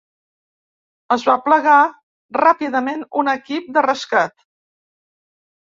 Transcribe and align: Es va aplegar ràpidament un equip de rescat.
Es 1.15 1.25
va 1.27 1.35
aplegar 1.41 1.75
ràpidament 2.39 3.05
un 3.23 3.31
equip 3.37 3.71
de 3.79 3.87
rescat. 3.91 4.39